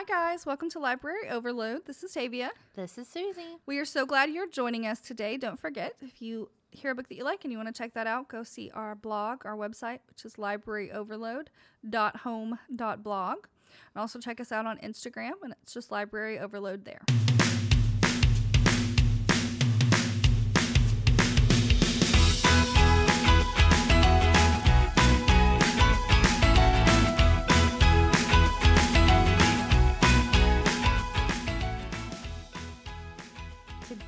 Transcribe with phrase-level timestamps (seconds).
[0.00, 0.46] Hi, guys.
[0.46, 1.84] Welcome to Library Overload.
[1.84, 2.52] This is Tavia.
[2.74, 3.58] This is Susie.
[3.66, 5.36] We are so glad you're joining us today.
[5.36, 7.92] Don't forget, if you hear a book that you like and you want to check
[7.92, 13.36] that out, go see our blog, our website, which is libraryoverload.home.blog.
[13.36, 17.02] And also check us out on Instagram, and it's just Library Overload there.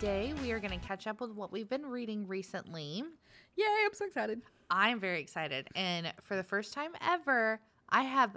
[0.02, 3.04] Today we are going to catch up with what we've been reading recently.
[3.54, 4.42] Yay, I'm so excited.
[4.68, 5.68] I'm very excited.
[5.76, 8.36] And for the first time ever, I have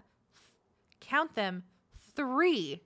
[1.00, 1.64] count them
[2.16, 2.82] three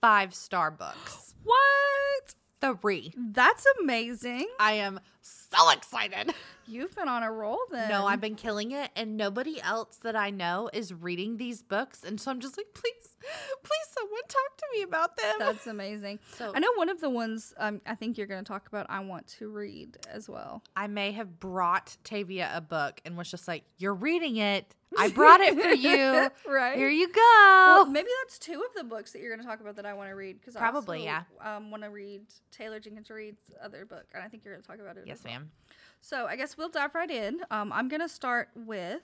[0.00, 1.34] five star books.
[1.44, 2.34] What?
[2.82, 3.14] Three.
[3.16, 4.48] That's amazing.
[4.58, 6.34] I am so excited.
[6.70, 7.88] You've been on a roll then.
[7.88, 12.04] No, I've been killing it, and nobody else that I know is reading these books.
[12.04, 13.16] And so I'm just like, please,
[13.62, 15.34] please, someone talk to me about them.
[15.38, 16.18] That's amazing.
[16.36, 18.84] So- I know one of the ones um, I think you're going to talk about.
[18.90, 20.62] I want to read as well.
[20.76, 24.74] I may have brought Tavia a book and was just like, You're reading it.
[24.98, 26.30] I brought it for you.
[26.52, 26.76] right.
[26.76, 27.20] Here you go.
[27.20, 29.92] Well, maybe that's two of the books that you're going to talk about that I
[29.94, 31.56] want to read because Probably, I yeah.
[31.56, 34.68] um, want to read Taylor Jenkins Reid's other book, and I think you're going to
[34.68, 35.04] talk about it.
[35.06, 35.74] yes, as well.
[36.00, 37.40] So I guess we'll dive right in.
[37.50, 39.02] Um, I'm going to start with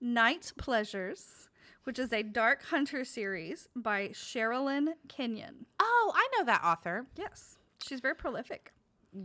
[0.00, 1.48] Night Pleasures,
[1.84, 5.66] which is a Dark Hunter series by Sherilyn Kenyon.
[5.80, 7.06] Oh, I know that author.
[7.16, 8.72] Yes, she's very prolific.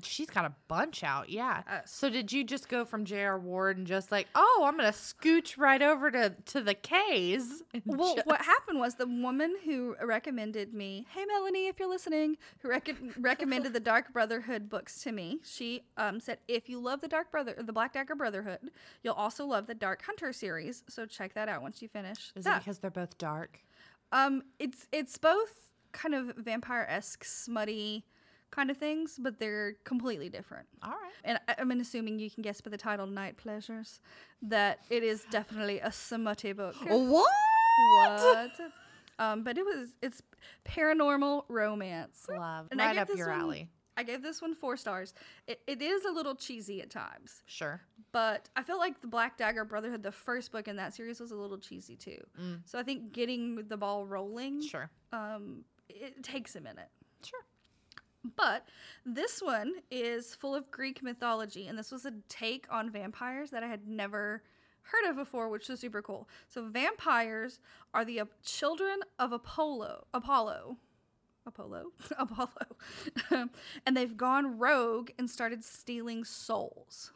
[0.04, 1.30] She's got a bunch out.
[1.30, 1.64] Yeah.
[1.68, 1.92] Yes.
[1.92, 3.40] So did you just go from J.R.
[3.40, 7.64] Ward and just like, oh, I'm gonna scooch right over to to the K's?
[7.86, 12.38] Well, just- what happened was the woman who recommended me, hey Melanie, if you're listening,
[12.60, 17.02] who rec- recommended the Dark Brotherhood books to me, she um, said if you love
[17.02, 18.60] the Dark Brother, the Black Dagger Brotherhood,
[19.04, 20.84] you'll also love the Dark Hunter series.
[20.88, 22.32] So check that out once you finish.
[22.36, 23.60] Is it because they're both dark?
[24.12, 28.06] Um, it's it's both kind of vampire esque, smutty
[28.52, 30.68] kind of things, but they're completely different.
[30.84, 31.12] All right.
[31.24, 34.00] And I- I'm assuming you can guess by the title "Night Pleasures"
[34.42, 36.76] that it is definitely a smutty book.
[36.88, 37.30] What?
[38.02, 38.52] What?
[39.20, 40.22] um, but it was it's
[40.66, 42.26] paranormal romance.
[42.30, 42.68] Love.
[42.72, 43.70] And right up your one- alley.
[43.98, 45.14] I gave this one four stars.
[45.46, 47.82] It, it is a little cheesy at times, Sure.
[48.14, 51.32] but I feel like the Black Dagger Brotherhood, the first book in that series, was
[51.32, 52.18] a little cheesy too.
[52.42, 52.62] Mm.
[52.64, 54.90] So I think getting the ball rolling, Sure.
[55.12, 56.88] um, it takes a minute.
[57.26, 57.42] Sure.
[58.36, 58.68] But
[59.06, 63.64] this one is full of Greek mythology, and this was a take on vampires that
[63.64, 64.44] I had never
[64.82, 66.28] heard of before, which was super cool.
[66.48, 67.60] So vampires
[67.94, 70.78] are the uh, children of Apollo, Apollo,
[71.46, 72.50] Apollo, Apollo,
[73.86, 77.12] and they've gone rogue and started stealing souls.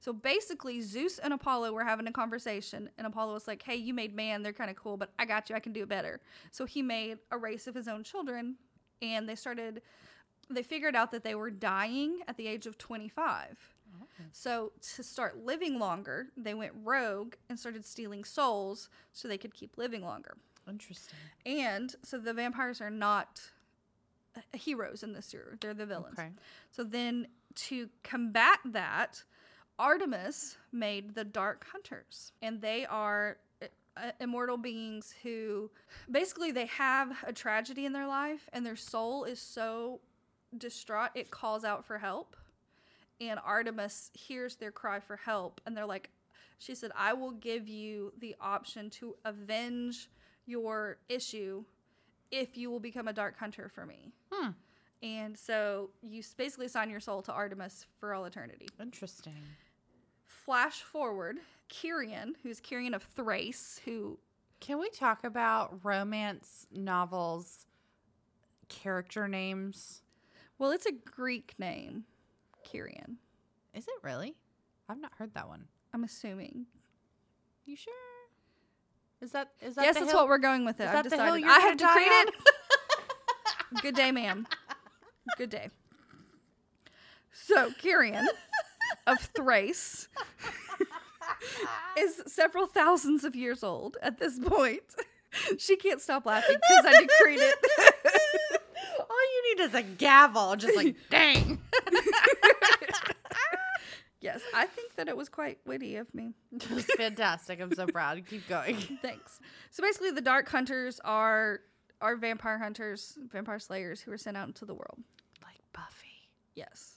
[0.00, 3.92] So basically, Zeus and Apollo were having a conversation, and Apollo was like, "Hey, you
[3.92, 5.56] made man; they're kind of cool, but I got you.
[5.56, 6.20] I can do it better."
[6.52, 8.56] So he made a race of his own children,
[9.02, 9.82] and they started.
[10.50, 13.74] They figured out that they were dying at the age of 25.
[14.32, 19.54] So to start living longer, they went rogue and started stealing souls so they could
[19.54, 20.36] keep living longer.
[20.68, 21.18] Interesting.
[21.46, 23.40] And so the vampires are not
[24.36, 26.18] uh, heroes in this series; they're the villains.
[26.18, 26.30] Okay.
[26.70, 29.22] So then, to combat that,
[29.78, 33.38] Artemis made the Dark Hunters, and they are
[33.96, 35.70] uh, immortal beings who
[36.10, 40.00] basically they have a tragedy in their life, and their soul is so
[40.56, 42.36] distraught it calls out for help.
[43.20, 46.10] And Artemis hears their cry for help, and they're like,
[46.58, 50.08] she said, I will give you the option to avenge
[50.46, 51.64] your issue
[52.30, 54.12] if you will become a dark hunter for me.
[54.30, 54.50] Hmm.
[55.02, 58.68] And so you basically sign your soul to Artemis for all eternity.
[58.80, 59.34] Interesting.
[60.26, 61.38] Flash forward,
[61.68, 64.18] Kyrian, who's Kyrian of Thrace, who
[64.60, 67.66] Can we talk about romance novels
[68.68, 70.02] character names?
[70.58, 72.04] Well, it's a Greek name,
[72.66, 73.16] Kyrian.
[73.74, 74.34] Is it really?
[74.88, 75.66] I've not heard that one.
[75.92, 76.66] I'm assuming.
[77.66, 77.94] You sure?
[79.20, 80.20] Is that is that yes, that's hill?
[80.20, 80.86] what we're going with it.
[80.86, 81.48] I've that the hill decided.
[81.48, 82.34] I have decreed it.
[83.82, 84.46] Good day, ma'am.
[85.36, 85.68] Good day.
[87.32, 88.26] So, Kyrian
[89.06, 90.08] of Thrace
[91.98, 94.82] is several thousands of years old at this point.
[95.58, 97.58] She can't stop laughing because I decreed it.
[99.56, 101.60] Need is a gavel, just like dang.
[104.20, 106.34] yes, I think that it was quite witty of me.
[106.52, 107.60] That's fantastic.
[107.60, 108.22] I'm so proud.
[108.26, 108.76] Keep going.
[109.02, 109.40] Thanks.
[109.70, 111.60] So basically, the Dark Hunters are
[112.00, 114.98] are vampire hunters, vampire slayers who are sent out into the world.
[115.42, 116.30] Like Buffy.
[116.54, 116.94] Yes,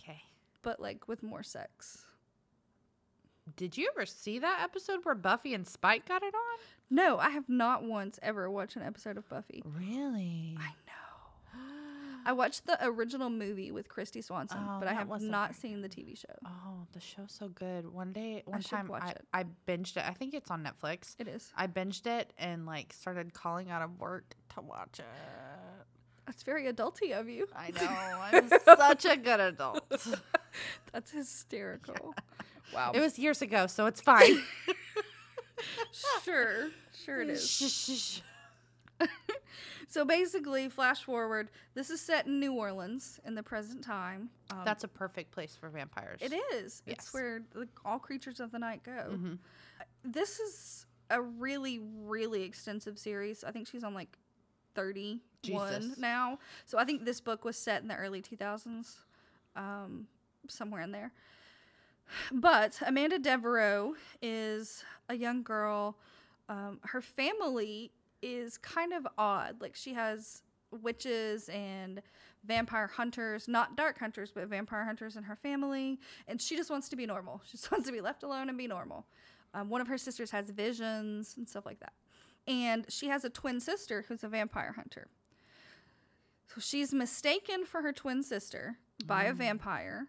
[0.00, 0.20] Okay.
[0.62, 2.04] but like with more sex.
[3.56, 6.58] Did you ever see that episode where Buffy and Spike got it on?
[6.90, 9.62] No, I have not once ever watched an episode of Buffy.
[9.64, 10.54] Really?
[10.60, 10.72] I.
[12.28, 15.88] I watched the original movie with Kristy Swanson, Oh, but I have wasn't seen the
[15.88, 16.28] TV show.
[16.44, 17.90] Oh, the show's so good.
[17.90, 19.24] One day, one should time, watch I, it.
[19.32, 20.04] I binged it.
[20.06, 21.14] I think it's on Netflix.
[21.18, 21.50] It is.
[21.56, 25.06] I binged it and like started calling out of work to watch it.
[26.26, 27.48] That's very adulty of you.
[27.56, 28.38] I know.
[28.42, 29.90] I'm such a good adult.
[30.92, 32.14] That's hysterical.
[32.74, 32.92] Wow.
[32.94, 34.42] It was years ago, so it's fine.
[36.22, 36.68] sure.
[37.06, 38.20] Sure it is.
[39.88, 41.50] So basically, flash forward.
[41.74, 44.30] This is set in New Orleans in the present time.
[44.50, 46.20] Um, That's a perfect place for vampires.
[46.22, 46.82] It is.
[46.86, 49.10] It's where the, all creatures of the night go.
[49.10, 49.38] Mhm.
[50.04, 53.42] This is a really, really extensive series.
[53.44, 54.16] I think she's on like
[54.74, 55.20] 31
[55.82, 55.98] Jesus.
[55.98, 56.38] now.
[56.66, 58.96] So I think this book was set in the early 2000s,
[59.56, 60.06] um,
[60.48, 61.12] somewhere in there.
[62.32, 65.96] But Amanda Devereaux is a young girl.
[66.48, 67.90] Um, her family
[68.22, 69.60] is kind of odd.
[69.60, 72.02] Like she has witches and
[72.44, 75.98] vampire hunters, not dark hunters, but vampire hunters in her family.
[76.26, 77.40] And she just wants to be normal.
[77.46, 79.06] She just wants to be left alone and be normal.
[79.54, 81.94] Um, one of her sisters has visions and stuff like that.
[82.46, 85.08] And she has a twin sister who's a vampire hunter.
[86.54, 90.06] So she's mistaken for her twin sister by a vampire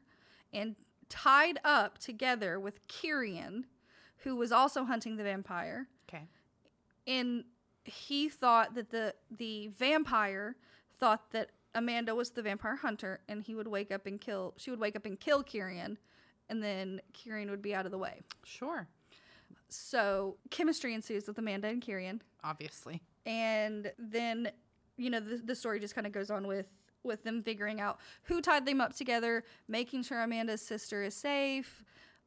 [0.54, 0.76] and
[1.10, 3.64] tied up together with Kyrian,
[4.24, 6.24] who was also hunting the vampire Okay.
[7.08, 7.44] and
[7.90, 10.56] he thought that the the vampire
[10.98, 14.70] thought that Amanda was the vampire hunter and he would wake up and kill she
[14.72, 15.98] would wake up and kill Kyrian
[16.50, 18.22] and then Kyrian would be out of the way.
[18.44, 18.88] Sure.
[19.70, 23.02] So chemistry ensues with Amanda and Kyrian Obviously.
[23.26, 24.52] and then
[24.98, 26.68] you know the, the story just kind of goes on with
[27.04, 31.84] with them figuring out who tied them up together making sure amanda's sister is safe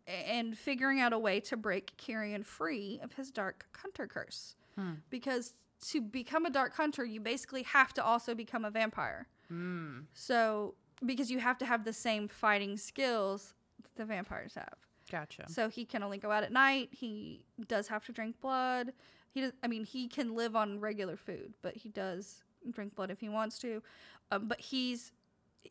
[0.06, 4.94] and figuring out a way to break Kyrian free of his dark hunter curse Hmm.
[5.10, 5.54] because
[5.88, 10.04] to become a dark hunter you basically have to also become a vampire Mm.
[10.14, 10.74] so
[11.04, 14.78] because you have to have the same fighting skills that the vampires have
[15.10, 15.44] Gotcha.
[15.48, 16.88] so he can only go out at night.
[16.92, 18.94] He does have to drink blood.
[19.34, 19.52] He does.
[19.62, 23.28] I mean, he can live on regular food, but he does drink blood if he
[23.28, 23.82] wants to.
[24.30, 25.12] Um, but he's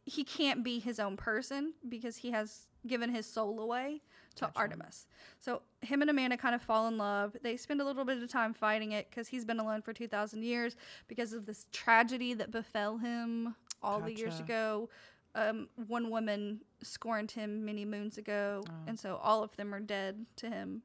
[0.05, 4.01] he can't be his own person because he has given his soul away
[4.35, 4.57] to Gotcha.
[4.57, 5.07] Artemis.
[5.39, 7.35] So him and Amanda kind of fall in love.
[7.43, 10.07] They spend a little bit of time fighting it because he's been alone for two
[10.07, 10.75] thousand years
[11.07, 14.89] because of this tragedy that befell him all the years ago.
[15.33, 18.73] Um, one woman scorned him many moons ago, Oh.
[18.87, 20.81] and so all of them are dead to him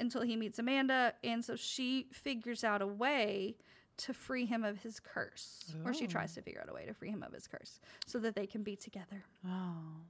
[0.00, 1.14] until he meets Amanda.
[1.22, 3.56] And so she figures out a way
[3.98, 6.08] to free him of his curse, or she Oh.
[6.08, 8.46] tries to figure out a way to free him of his curse so that they
[8.48, 9.22] can be together.
[9.46, 10.00] Oh.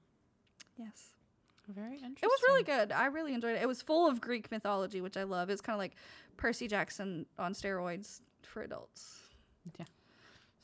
[0.76, 1.08] Yes.
[1.69, 2.16] Very interesting.
[2.22, 2.92] It was really good.
[2.92, 3.62] I really enjoyed it.
[3.62, 5.48] It was full of Greek mythology, which I love.
[5.48, 5.94] It's kind of like
[6.36, 9.20] Percy Jackson on steroids for adults.
[9.78, 9.84] Yeah.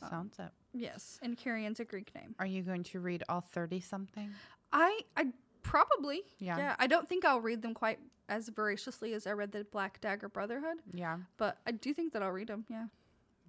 [0.02, 0.50] Uh, Sounds it.
[0.74, 2.34] Yes, and Kyrian's a Greek name.
[2.38, 4.30] Are you going to read all 30 something?
[4.72, 5.28] I I
[5.62, 6.58] probably Yeah.
[6.58, 6.76] yeah.
[6.78, 10.28] I don't think I'll read them quite as voraciously as I read the Black Dagger
[10.28, 11.18] Brotherhood, Yeah.
[11.36, 12.64] but I do think that I'll read them.
[12.68, 12.86] Yeah.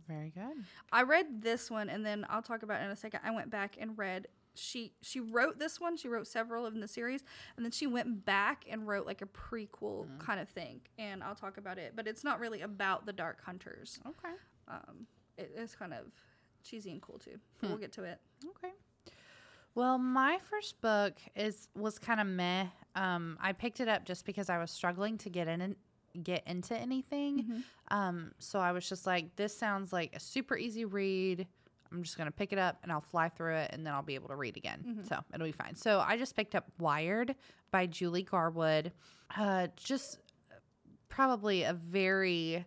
[0.07, 0.63] Very good.
[0.91, 3.19] I read this one and then I'll talk about it in a second.
[3.23, 5.95] I went back and read she she wrote this one.
[5.97, 7.23] She wrote several in the series
[7.55, 11.35] and then she went back and wrote like a prequel kind of thing and I'll
[11.35, 13.99] talk about it, but it's not really about the Dark Hunters.
[14.05, 14.35] Okay.
[14.67, 15.07] Um
[15.37, 16.05] it is kind of
[16.63, 17.39] cheesy and cool too.
[17.61, 18.19] But We'll get to it.
[18.49, 18.73] Okay.
[19.75, 22.65] Well, my first book is was kind of meh.
[22.95, 25.75] Um, I picked it up just because I was struggling to get in and
[26.21, 27.63] get into anything.
[27.89, 31.47] Um, so I was just like, this sounds like a super easy read.
[31.91, 34.15] I'm just gonna pick it up and I'll fly through it and then I'll be
[34.15, 35.03] able to read again.
[35.07, 35.75] So it'll be fine.
[35.75, 37.35] So I just picked up Wired
[37.71, 38.91] by Julie Garwood.
[39.35, 40.19] Uh, just
[41.07, 42.65] probably a very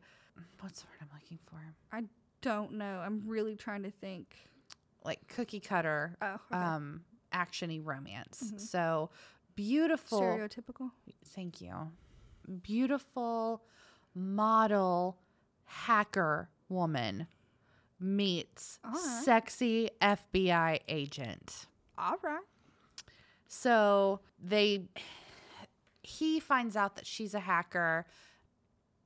[0.61, 1.59] what's the word I'm looking for?
[1.93, 2.05] I
[2.41, 3.00] don't know.
[3.05, 4.35] I'm really trying to think.
[5.05, 6.62] Like cookie cutter Oh, okay.
[6.62, 7.02] um
[7.35, 8.52] actiony romance.
[8.59, 9.11] So
[9.57, 10.21] beautiful.
[10.21, 10.91] stereotypical.
[11.35, 11.75] Thank you.
[12.62, 13.62] Beautiful
[14.14, 15.19] model
[15.64, 17.26] hacker woman
[18.02, 19.23] meets right.
[19.25, 21.66] sexy FBI agent.
[21.97, 22.40] All right.
[23.49, 24.85] So they
[26.02, 28.06] he finds out that she's a hacker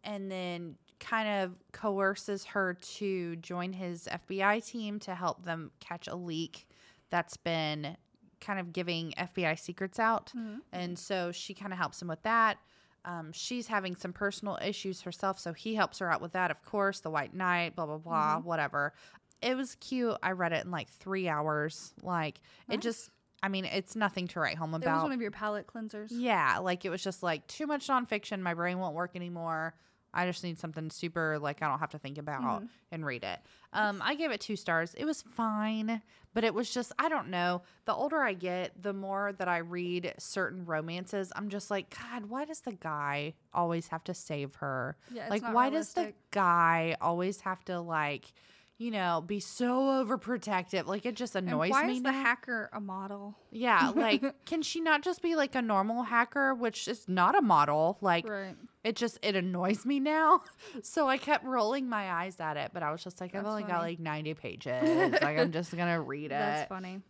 [0.02, 6.08] and then kind of coerces her to join his FBI team to help them catch
[6.08, 6.66] a leak
[7.10, 7.96] that's been
[8.40, 10.32] kind of giving FBI secrets out.
[10.34, 10.60] Mhm.
[10.72, 12.58] And so she kind of helps him with that.
[13.06, 16.60] Um, she's having some personal issues herself, so he helps her out with that, of
[16.64, 18.92] course, the White Knight, blah, blah, blah, whatever.
[19.40, 20.16] It was cute.
[20.22, 21.94] I read it in like three hours.
[22.02, 23.10] Like, it just,
[23.42, 25.02] I mean, it's nothing to write home It was about.
[25.04, 26.08] one of your palate cleansers.
[26.10, 28.40] yeah, like it was just like too much nonfiction.
[28.40, 29.75] My brain won't work anymore.
[30.16, 32.66] I just need something super like I don't have to think about Mm-hmm.
[32.92, 33.38] and read it.
[33.73, 34.94] Um, I gave it two stars.
[34.94, 36.00] It was fine,
[36.35, 37.62] but it was just I don't know.
[37.85, 42.26] The older I get, the more that I read certain romances, I'm just like, God,
[42.26, 44.96] why does the guy always have to save her?
[45.12, 48.32] Yeah, like, why does the guy always have to like,
[48.78, 50.87] you know, be so overprotective?
[50.87, 51.88] Like it just And annoys why me.
[51.88, 53.37] Why is the hacker a model?
[53.50, 57.42] Yeah, like can she not just be like a normal hacker, which is not a
[57.42, 57.99] model?
[58.00, 58.54] Like Right.
[58.85, 60.42] it just it annoys me now.
[60.83, 63.50] So I kept rolling my eyes at it, but I was just like, I've That's
[63.50, 65.12] only got like 90 pages.
[65.23, 66.28] like I'm just gonna read it.
[66.30, 67.00] That's funny.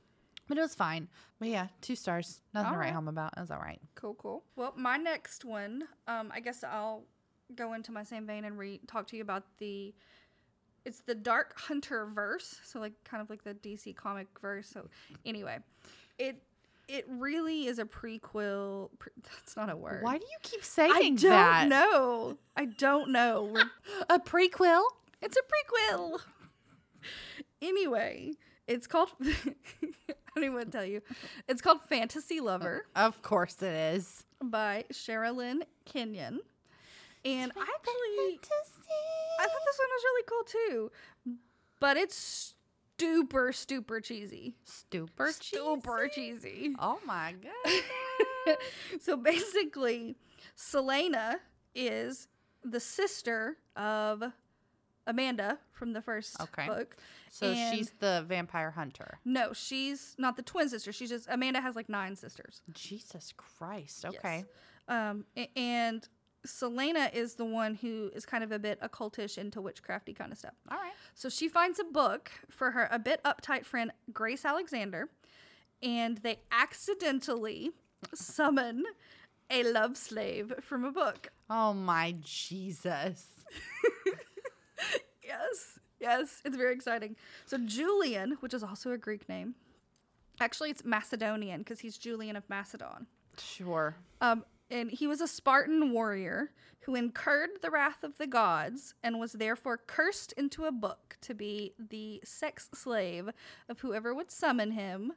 [0.48, 1.08] But it was fine.
[1.40, 2.40] But yeah, two stars.
[2.54, 2.94] Nothing to write Alright.
[2.94, 3.32] home about.
[3.36, 3.80] It was all right.
[3.96, 4.44] Cool, cool.
[4.54, 7.02] Well, my next one, um, I guess I'll
[7.56, 9.92] go into my same vein and re- talk to you about the.
[10.86, 14.68] It's the Dark Hunter verse, so like kind of like the DC comic verse.
[14.68, 14.88] So
[15.24, 15.58] anyway,
[16.18, 16.36] it
[16.88, 18.90] it really is a prequel.
[19.00, 20.02] Pre- that's not a word.
[20.04, 21.68] Why do you keep saying I don't that?
[21.68, 22.38] know.
[22.56, 23.56] I don't know.
[24.08, 24.82] A prequel?
[25.20, 26.20] it's a prequel.
[27.60, 28.32] anyway,
[28.68, 29.10] it's called.
[29.22, 29.54] I
[30.36, 31.00] don't even want to tell you.
[31.48, 32.86] It's called Fantasy Lover.
[32.94, 34.24] Of course it is.
[34.42, 36.40] by Sherilyn Kenyon.
[37.26, 38.38] And I actually
[39.38, 40.90] I thought this one was really cool too.
[41.80, 42.54] But it's
[42.98, 44.56] super, super cheesy.
[44.64, 46.40] Super Super cheesy?
[46.48, 46.76] cheesy.
[46.78, 48.56] Oh my god.
[49.00, 50.16] so basically,
[50.54, 51.40] Selena
[51.74, 52.28] is
[52.64, 54.22] the sister of
[55.06, 56.66] Amanda from the first Okay.
[56.66, 56.96] book.
[57.30, 59.18] So And- she's the vampire hunter.
[59.24, 60.92] No, she's not the twin sister.
[60.92, 62.62] She's just Amanda has like nine sisters.
[62.72, 64.04] Jesus Christ.
[64.04, 64.14] Yes.
[64.16, 64.44] Okay.
[64.88, 66.08] Um, and
[66.46, 70.38] Selena is the one who is kind of a bit occultish into witchcrafty kind of
[70.38, 70.54] stuff.
[70.70, 70.92] All right.
[71.14, 75.08] So she finds a book for her a bit uptight friend Grace Alexander,
[75.82, 77.70] and they accidentally
[78.14, 78.84] summon
[79.50, 81.28] a love slave from a book.
[81.50, 83.26] Oh my Jesus.
[85.26, 87.16] Yes, yes, it's very exciting.
[87.46, 89.54] So Julian, which is also a Greek name,
[90.40, 93.06] actually it's Macedonian because he's Julian of Macedon.
[93.38, 93.96] Sure.
[94.20, 99.18] Um, and he was a Spartan warrior who incurred the wrath of the gods and
[99.18, 103.30] was therefore cursed into a book to be the sex slave
[103.68, 105.12] of whoever would summon him.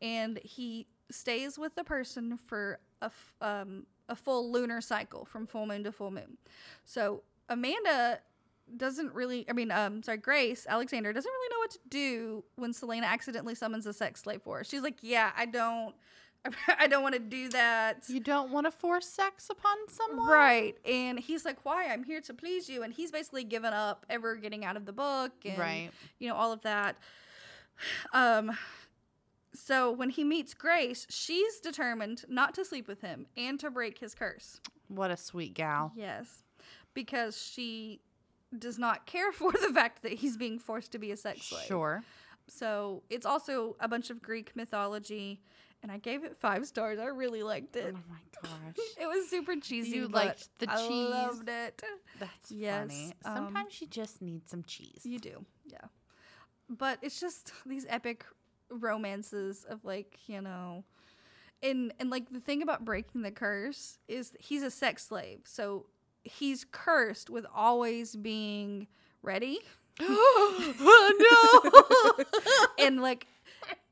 [0.00, 5.46] And he stays with the person for a, f- um, a full lunar cycle from
[5.46, 6.38] full moon to full moon.
[6.84, 8.20] So Amanda
[8.76, 12.72] doesn't really, I mean, um, sorry, Grace Alexander doesn't really know what to do when
[12.72, 14.64] Selena accidentally summons a sex slave for her.
[14.64, 15.94] She's like, yeah, I don't.
[16.78, 18.04] I don't want to do that.
[18.08, 20.28] You don't want to force sex upon someone?
[20.28, 20.76] Right.
[20.84, 21.86] And he's like, Why?
[21.88, 22.82] I'm here to please you.
[22.82, 25.90] And he's basically given up ever getting out of the book and Right.
[26.18, 26.96] you know, all of that.
[28.12, 28.56] Um
[29.54, 33.98] so when he meets Grace, she's determined not to sleep with him and to break
[33.98, 34.60] his curse.
[34.88, 35.92] What a sweet gal.
[35.94, 36.42] Yes.
[36.94, 38.00] Because she
[38.58, 41.66] does not care for the fact that he's being forced to be a sex slave.
[41.66, 42.02] Sure.
[42.48, 45.40] So it's also a bunch of Greek mythology,
[45.82, 46.98] and I gave it five stars.
[46.98, 47.94] I really liked it.
[47.96, 48.76] Oh my gosh.
[49.00, 49.96] It was super cheesy.
[49.96, 51.10] You liked the I cheese.
[51.10, 51.82] loved it.
[52.18, 53.12] That's Yes, funny.
[53.24, 55.02] um, Sometimes you just need some cheese.
[55.04, 55.78] You do, yeah.
[56.68, 58.24] But it's just these epic
[58.70, 60.84] romances of like you know,
[61.62, 65.86] and and like the thing about breaking the curse is he's a sex slave, so
[66.24, 68.86] he's cursed with always being
[69.22, 69.58] ready.
[70.00, 72.24] oh no.
[72.86, 73.26] and like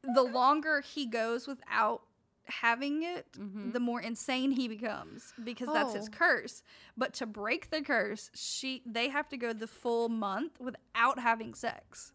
[0.02, 2.02] the longer he goes without
[2.44, 3.72] having it Mhm.
[3.72, 6.10] the more insane he becomes because that's his Oh.
[6.10, 6.62] curse
[6.96, 11.54] but to break the curse she they have to go the full month without having
[11.54, 12.12] sex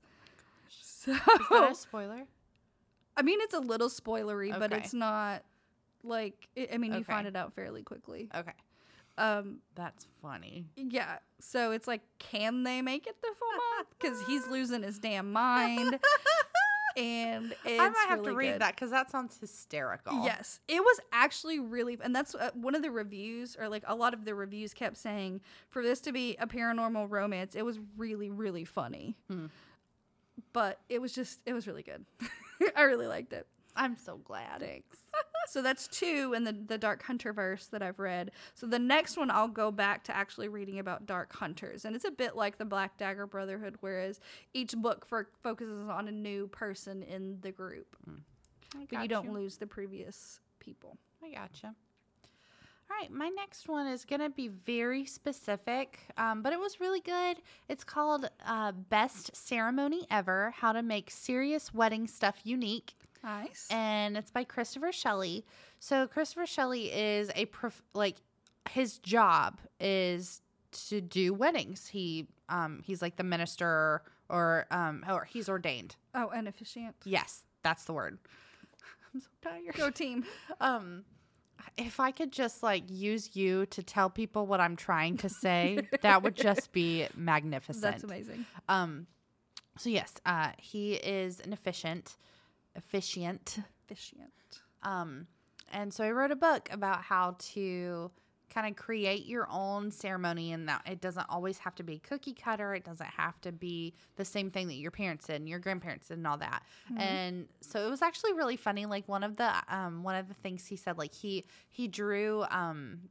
[0.68, 1.20] so Is
[1.52, 2.26] that a spoiler?
[3.16, 5.44] i mean it's a little spoilery but it's not
[6.04, 8.52] like i I mean you find it out fairly quickly Okay.
[9.18, 10.66] um That's funny.
[10.76, 15.00] yeah so it's like can they make it the full month because he's losing his
[15.00, 15.98] damn mind
[16.98, 18.62] and it's I might have to read good.
[18.62, 20.24] that because that sounds hysterical.
[20.24, 23.96] Yes, it was actually really, and that's uh, one of the reviews, or like a
[23.96, 27.80] lot of the reviews kept saying, for this to be a paranormal romance, it was
[27.98, 29.16] really, really funny.
[29.30, 29.48] Hmm.
[30.54, 32.06] But it was just, it was really good.
[32.76, 33.48] I really liked it.
[33.76, 34.60] I'm so glad.
[34.60, 34.98] Thanks.
[35.48, 38.32] So that's two in the, the Dark Hunter verse that I've read.
[38.54, 41.86] So the next one, I'll go back to actually reading about Dark Hunters.
[41.86, 44.20] And it's a bit like the Black Dagger Brotherhood, whereas
[44.54, 47.96] each book for, focuses on a new person in the group.
[48.76, 50.98] I But you don't lose the previous people.
[51.24, 51.76] I gotcha.
[52.88, 56.80] All right, my next one is going to be very specific, um, but it was
[56.80, 57.38] really good.
[57.68, 62.96] It's called uh, Best Ceremony Ever How to Make Serious Wedding Stuff Unique.
[63.26, 63.68] Nice.
[63.72, 65.46] and it's by Christopher Shelley.
[65.80, 68.18] So Christopher Shelley is a prof- like
[68.70, 70.42] his job is
[70.88, 71.88] to do weddings.
[71.88, 75.96] He um he's like the minister or um or he's ordained.
[76.14, 76.96] oh, an officiant.
[77.04, 78.20] Yes, that's the word.
[79.14, 79.76] I'm so tired.
[79.76, 80.26] Go team.
[80.62, 81.04] Um
[81.78, 85.80] if I could just like use you to tell people what I'm trying to say,
[86.02, 87.82] that would just be magnificent.
[87.82, 88.46] That's amazing.
[88.70, 89.08] Um
[89.78, 92.18] so yes, uh he is an efficient
[92.76, 94.32] efficient Efficient.
[94.84, 95.28] um,
[95.72, 98.12] and so I wrote a book about how to
[98.54, 102.34] kind of create your own ceremony and that it doesn't always have to be cookie
[102.34, 102.76] cutter.
[102.76, 106.08] It doesn't have to be the same thing that your parents did and your grandparents
[106.08, 106.64] did and all that.
[106.96, 108.86] And so it was actually really funny.
[108.86, 112.46] Like one of the um one of the things he said, like he he drew
[112.52, 113.10] um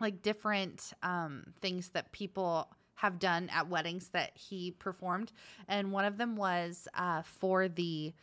[0.00, 5.30] like different um things that people have done at weddings that he performed.
[5.68, 8.14] And one of them was uh for the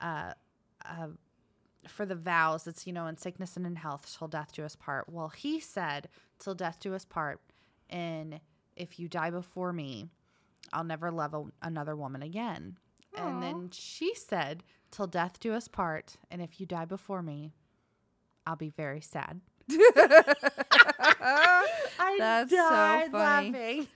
[0.00, 0.32] uh
[0.84, 1.08] uh
[1.86, 4.76] for the vows it's you know in sickness and in health till death do us
[4.76, 7.40] part well he said till death do us part
[7.88, 8.40] and
[8.76, 10.06] if you die before me
[10.72, 12.76] i'll never love a, another woman again
[13.16, 13.26] Aw.
[13.26, 17.52] and then she said till death do us part and if you die before me
[18.46, 19.40] i'll be very sad
[22.00, 23.50] I That's so died funny.
[23.52, 23.86] laughing.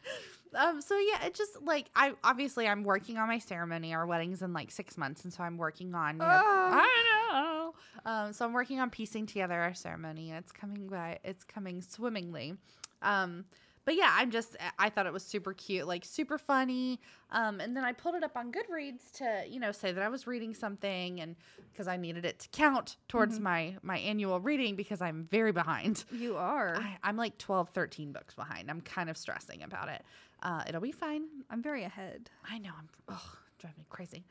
[0.54, 3.94] Um, so yeah, it just like I obviously I'm working on my ceremony.
[3.94, 6.14] Our wedding's in like six months, and so I'm working on.
[6.16, 6.80] You know, Ah.
[6.82, 7.74] I know.
[8.04, 10.30] Um, so I'm working on piecing together our ceremony.
[10.30, 11.18] and It's coming by.
[11.24, 12.56] It's coming swimmingly.
[13.00, 13.44] Um,
[13.84, 17.00] but yeah, I'm just I thought it was super cute, like super funny.
[17.30, 20.08] Um, and then I pulled it up on Goodreads to you know say that I
[20.08, 21.34] was reading something, and
[21.72, 23.44] because I needed it to count towards Mm-hmm.
[23.44, 26.04] my my annual reading because I'm very behind.
[26.12, 26.76] You are.
[26.76, 28.70] I, I'm like 12, 13 books behind.
[28.70, 30.02] I'm kind of stressing about it.
[30.42, 31.22] Uh, it'll be fine.
[31.50, 32.28] I'm very ahead.
[32.50, 32.70] I know.
[32.76, 34.24] I'm ugh, driving me crazy.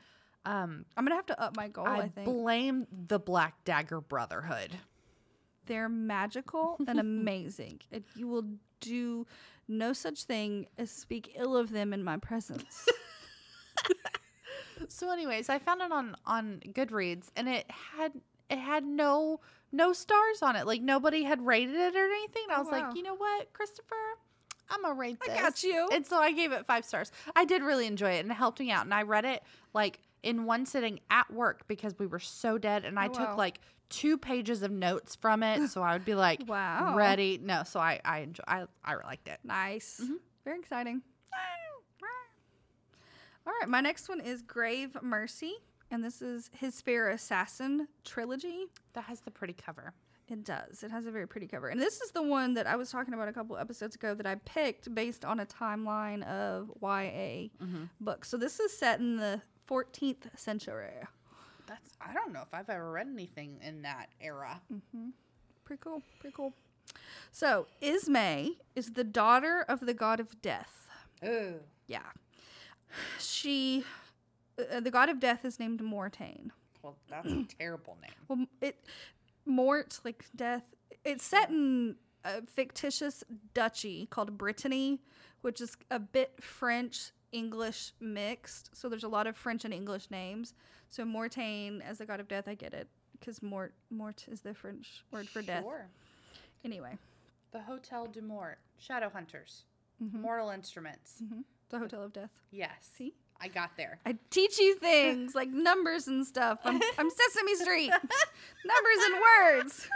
[0.46, 1.88] Um, I'm gonna have to up my goal.
[1.88, 4.72] I, I think blame the Black Dagger Brotherhood.
[5.68, 8.46] they're magical and amazing, and you will
[8.80, 9.26] do
[9.68, 12.88] no such thing as speak ill of them in my presence.
[14.88, 18.14] So, anyways, I found it on on Goodreads, and it had
[18.50, 19.40] it had no
[19.72, 20.66] no stars on it.
[20.66, 22.44] Like nobody had rated it or anything.
[22.50, 22.88] I Oh, was wow.
[22.88, 23.96] like, you know what, Christopher,
[24.72, 25.36] I'm gonna rate this.
[25.38, 25.90] I got you.
[25.94, 27.12] And so I gave it five stars.
[27.36, 28.86] I did really enjoy it, and it helped me out.
[28.86, 32.86] And I read it like in one sitting at work because we were so dead,
[32.86, 33.38] and I Oh, took wow.
[33.38, 35.68] like two pages of notes from it.
[35.70, 36.96] So I would be like, Wow.
[36.96, 37.40] ready.
[37.44, 38.44] No, so I I enjoy.
[38.48, 39.40] I I liked it.
[39.44, 40.00] nice.
[40.04, 40.14] Mm-hmm.
[40.46, 41.02] Very exciting.
[43.46, 45.54] All right, my next one is Grave Mercy,
[45.90, 48.68] and this is his Fair Assassin trilogy.
[48.94, 49.94] That has the pretty cover.
[50.32, 50.82] It does.
[50.82, 51.68] It has a very pretty cover.
[51.68, 54.26] And this is the one that I was talking about a couple episodes ago that
[54.26, 57.50] I picked based on a timeline of YA
[58.00, 58.30] books.
[58.30, 60.94] So this is set in the 14th century.
[61.68, 64.62] That's I don't know if I've ever read anything in that era.
[65.66, 66.02] Pretty cool.
[66.22, 66.54] Pretty cool.
[67.34, 70.88] So Ismae is the daughter of the god of death.
[71.26, 71.56] Ooh.
[71.88, 72.00] Yeah.
[73.20, 73.84] She,
[74.58, 76.52] uh, the god of death is named Mortain.
[76.82, 78.12] Well, that's a terrible name.
[78.28, 78.84] Well, it
[79.46, 80.64] Mort like death.
[81.04, 83.24] It's set in a fictitious
[83.54, 85.02] duchy called Brittany,
[85.42, 88.76] which is a bit French English mixed.
[88.76, 90.54] So there's a lot of French and English names.
[90.90, 92.88] So Mortain as the god of death, I get it
[93.20, 95.64] because Mort Mort is the French word for death.
[95.64, 95.88] Sure.
[96.64, 96.98] Anyway,
[97.52, 99.64] The Hotel du Mort, Shadow Hunters,
[100.04, 100.22] mm-hmm.
[100.22, 101.16] Mortal Instruments.
[101.24, 101.42] Mm-hmm.
[101.70, 102.30] the Hotel of Death.
[102.52, 102.90] Yes.
[102.96, 103.16] See?
[103.42, 104.00] I got there.
[104.06, 106.60] I teach you things like numbers and stuff.
[106.64, 107.90] I'm, I'm Sesame Street.
[108.66, 109.16] numbers and
[109.56, 109.90] words.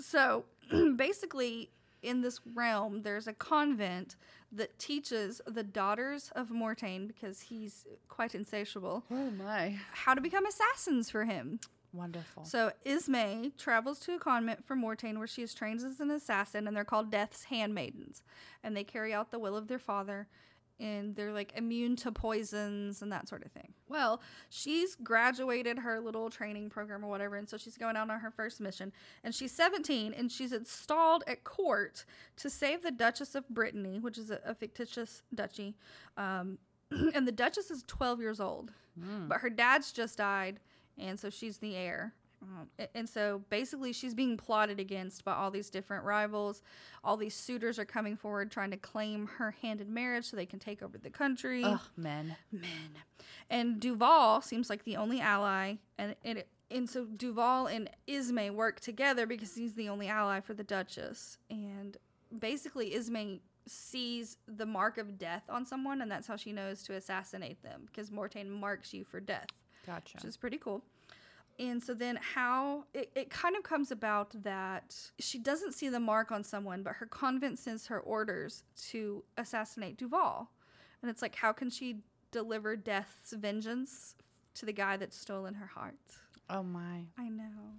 [0.00, 0.44] So
[0.96, 1.70] basically,
[2.02, 4.16] in this realm, there's a convent
[4.50, 9.76] that teaches the daughters of Mortain, because he's quite insatiable, Oh my.
[9.92, 11.60] how to become assassins for him.
[11.92, 12.44] Wonderful.
[12.44, 16.66] So Ismae travels to a convent for Mortain where she is trained as an assassin,
[16.66, 18.22] and they're called Death's handmaidens,
[18.62, 20.28] and they carry out the will of their father,
[20.78, 23.72] and they're like immune to poisons and that sort of thing.
[23.88, 24.20] Well,
[24.50, 28.30] she's graduated her little training program or whatever, and so she's going out on her
[28.30, 28.92] first mission,
[29.24, 32.04] and she's 17, and she's installed at court
[32.36, 35.74] to save the Duchess of Brittany, which is a, a fictitious duchy,
[36.18, 36.58] um,
[36.90, 38.72] and the Duchess is 12 years old,
[39.28, 40.60] but her dad's just died
[40.98, 42.14] and so she's the heir.
[42.40, 46.62] Um, and so basically, she's being plotted against by all these different rivals.
[47.02, 50.46] All these suitors are coming forward trying to claim her hand in marriage so they
[50.46, 51.64] can take over the country.
[51.64, 52.36] Ugh, men.
[52.52, 52.62] Men.
[53.50, 58.50] And Duval seems like the only ally, and and, it, and so Duval and Ismae
[58.50, 61.38] work together because he's the only ally for the Duchess.
[61.50, 61.96] And
[62.38, 66.94] basically, Ismae sees the mark of death on someone, and that's how she knows to
[66.94, 69.48] assassinate them because Mortain marks you for death,
[69.88, 70.16] Gotcha.
[70.16, 70.84] which is pretty cool.
[71.58, 75.98] And so then, how it, it kind of comes about that she doesn't see the
[75.98, 80.50] mark on someone, but her convent sends her orders to assassinate Duval.
[81.02, 81.96] And it's like, how can she
[82.30, 84.14] deliver death's vengeance
[84.54, 85.96] to the guy that's stolen her heart?
[86.50, 87.04] oh my.
[87.18, 87.74] I know.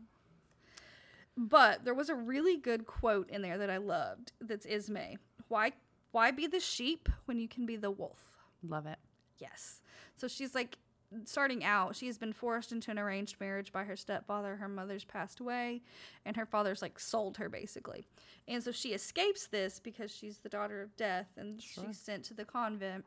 [1.37, 4.33] But there was a really good quote in there that I loved.
[4.41, 5.17] That's Ismae.
[5.47, 5.71] Why
[6.11, 8.19] why be the sheep when you can be the wolf?
[8.61, 8.97] Love it.
[9.37, 9.81] Yes.
[10.17, 10.77] So she's like
[11.25, 14.55] starting out, she's been forced into an arranged marriage by her stepfather.
[14.57, 15.81] Her mother's passed away,
[16.25, 18.07] and her father's like sold her basically.
[18.47, 21.85] And so she escapes this because she's the daughter of death and Sure.
[21.85, 23.05] she's sent to the convent.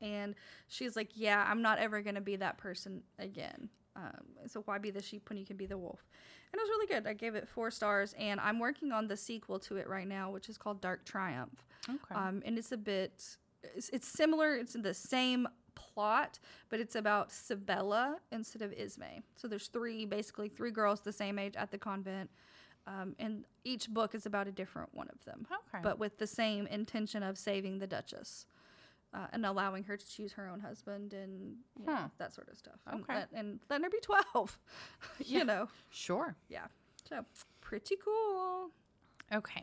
[0.00, 0.34] And
[0.68, 3.70] she's like, Yeah, I'm not ever going to be that person again.
[3.94, 6.04] Um, so why be the sheep when you can be the wolf?
[6.52, 7.06] And it was really good.
[7.06, 10.30] I gave it four stars, and I'm working on the sequel to it right now,
[10.30, 11.64] which is called Dark Triumph.
[11.88, 12.14] Okay.
[12.14, 13.36] Um, and it's a bit,
[13.74, 14.54] it's, it's similar.
[14.56, 19.22] It's the same plot, but it's about Sybella instead of Ismae.
[19.36, 22.30] So there's three, basically three girls the same age at the convent,
[22.88, 25.80] um, and each book is about a different one of them, okay.
[25.82, 28.46] but with the same intention of saving the Duchess.
[29.14, 32.08] Uh, and allowing her to choose her own husband and you know, Huh.
[32.18, 32.74] that sort of stuff.
[32.86, 33.14] And, Okay.
[33.14, 34.58] let- and letting her be 12.
[35.20, 35.38] Yeah.
[35.38, 35.68] you know.
[35.90, 36.36] sure.
[36.50, 36.66] Yeah.
[37.08, 37.24] So
[37.62, 38.70] pretty cool.
[39.32, 39.62] Okay.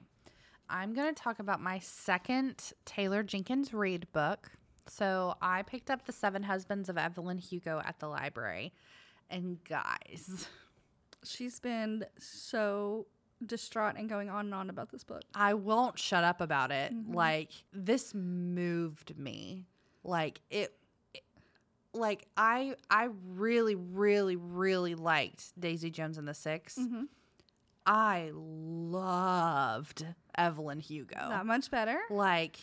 [0.69, 4.49] I'm going to talk about my second Taylor Jenkins Reid book.
[4.87, 8.73] So I picked up The Seven Husbands of Evelyn Hugo at the library.
[9.29, 10.47] And guys,
[11.23, 13.07] She's been so
[13.45, 15.21] distraught and going on and on about this book.
[15.33, 16.91] I won't shut up about it.
[17.07, 19.65] Like, this moved me.
[20.03, 20.75] Like, it.
[21.13, 21.23] it-
[21.93, 27.07] Like I, I really, really, really liked Daisy Jones and the 6 Mhm.
[27.85, 30.05] I loved
[30.37, 31.29] Evelyn Hugo.
[31.29, 31.99] Not much better.
[32.09, 32.57] like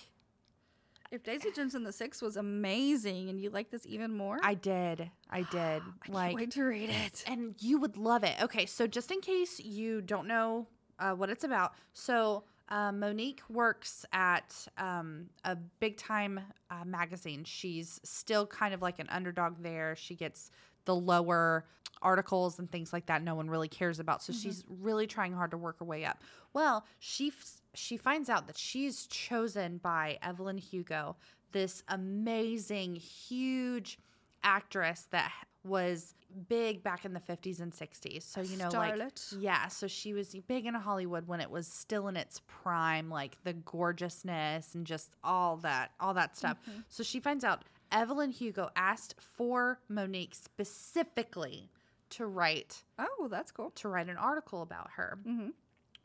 [1.11, 4.55] If Daisy Jones and the Six was amazing and you like this even more, I
[4.55, 5.11] did.
[5.29, 5.83] I did.
[5.83, 7.25] I like can't wait to read it.
[7.27, 8.41] and you would love it.
[8.43, 10.69] Okay, so just in case you don't know
[10.99, 16.39] uh, what it's about, so uh, Monique works at um, a big time
[16.71, 17.43] uh, magazine.
[17.45, 19.97] She's still kind of like an underdog there.
[19.97, 20.51] She gets
[20.85, 21.65] the lower
[22.03, 25.51] articles and things like that no one really cares about so she's really trying hard
[25.51, 26.23] to work her way up
[26.55, 31.17] well she f- she finds out that she's chosen by evelyn hugo
[31.53, 33.99] this amazing huge
[34.43, 35.31] actress that
[35.63, 36.15] was
[36.49, 38.93] big back in the 50s and 60s so you know like
[39.39, 43.37] yeah so she was big in hollywood when it was still in its prime like
[43.45, 46.57] the gorgeousness and just all that all that stuff.
[46.89, 51.69] So she finds out evelyn hugo asked for monique specifically
[52.11, 53.71] to write Oh, that's cool.
[53.77, 55.19] to write an article about her.
[55.27, 55.49] Mm-hmm.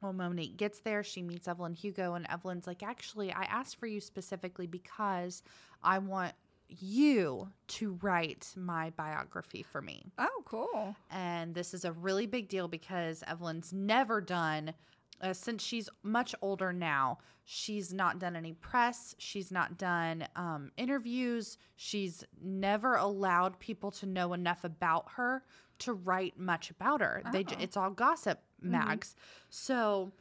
[0.02, 1.04] Well, Monique gets there.
[1.04, 5.42] She meets Evelyn Hugo, and Evelyn's like, Actually, I asked for you specifically because
[5.84, 6.34] I want
[6.68, 10.12] you to write my biography for me.
[10.18, 10.96] Oh, cool.
[11.12, 14.74] And this is a really big deal because Evelyn's never done,
[15.22, 19.14] uh, since she's much older now, she's not done any press.
[19.20, 21.58] She's not done um, interviews.
[21.76, 25.44] She's never allowed people to know enough about her
[25.78, 27.22] to write much about her.
[27.32, 27.56] They, Oh.
[27.60, 28.40] it's all gossip
[28.72, 29.16] mags.
[29.50, 30.12] So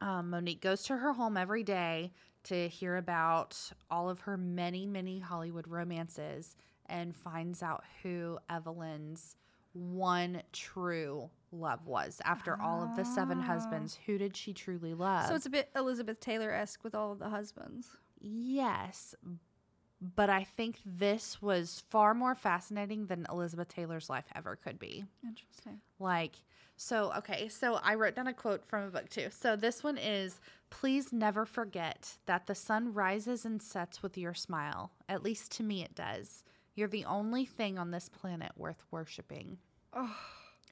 [0.00, 2.12] um, Monique goes to her home every day
[2.44, 3.58] to hear about
[3.90, 9.36] all of her many, many Hollywood romances and finds out who Evelyn's
[9.72, 12.20] one true love was.
[12.24, 13.42] After all of the seven Ah.
[13.42, 15.26] husbands, who did she truly love?
[15.26, 17.96] So it's a bit Elizabeth Taylor esque with all of the husbands.
[18.20, 19.14] yes,
[20.00, 25.04] but I think this was far more fascinating than Elizabeth Taylor's life ever could be.
[25.26, 25.80] Interesting.
[25.98, 26.36] Like,
[26.76, 29.28] so, okay, so I wrote down a quote from a book too.
[29.30, 34.34] So this one is Please never forget that the sun rises and sets with your
[34.34, 34.90] smile.
[35.08, 36.42] At least to me, it does.
[36.74, 39.58] You're the only thing on this planet worth worshiping.
[39.92, 40.16] Oh,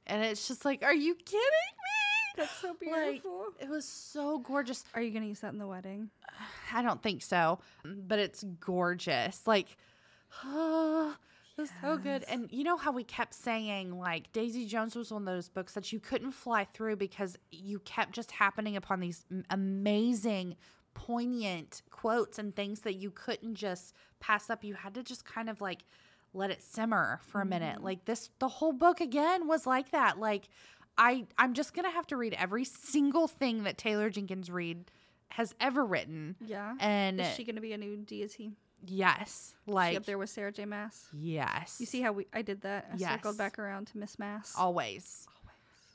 [0.05, 2.33] And it's just like, are you kidding me?
[2.35, 3.45] that's so Like, beautiful.
[3.61, 4.83] it was so gorgeous.
[4.93, 6.09] Are you going to use that in the wedding?
[6.73, 9.47] I don't think so, but it's gorgeous.
[9.47, 9.77] Like,
[10.43, 11.15] oh,
[11.57, 12.23] was so good.
[12.27, 15.73] And you know how we kept saying, like, Daisy Jones was one of those books
[15.73, 20.55] that you couldn't fly through because you kept just happening upon these amazing,
[20.93, 24.63] poignant quotes and things that you couldn't just pass up.
[24.63, 25.85] You had to just kind of like
[26.33, 27.75] let it simmer for a minute.
[27.75, 27.85] Mm-hmm.
[27.85, 30.19] Like, this, the whole book again was like that.
[30.19, 30.49] Like,
[30.97, 34.91] I, I'm just gonna have to read every single thing that Taylor Jenkins Reid
[35.33, 36.35] has ever written.
[36.45, 36.75] Yeah.
[36.79, 38.51] And Is she going to be a new deity?
[38.85, 40.65] Yes, She like up there with Sarah J.
[40.65, 41.07] Maas?
[41.13, 41.77] yes.
[41.79, 42.89] You see how we I did that?
[42.93, 44.53] I circled back around to Miss Maas.
[44.57, 45.27] always.